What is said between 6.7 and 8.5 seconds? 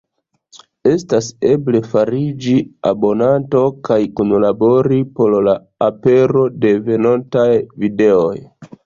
venontaj videoj.